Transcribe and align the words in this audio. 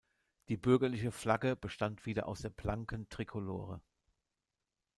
Die 0.49 0.57
bürgerliche 0.57 1.11
Flagge 1.11 1.55
bestand 1.55 2.07
wieder 2.07 2.27
aus 2.27 2.41
der 2.41 2.49
blanken 2.49 3.07
Trikolore. 3.09 3.81